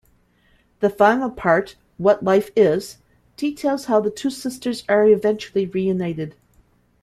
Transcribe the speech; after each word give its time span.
The 0.79 0.89
final 0.89 1.29
part, 1.29 1.75
"What 1.99 2.23
Life 2.23 2.49
Is", 2.55 2.97
details 3.37 3.85
how 3.85 3.99
the 4.01 4.09
two 4.09 4.31
sisters 4.31 4.83
are 4.89 5.05
eventually 5.07 5.67
reunited. 5.67 6.33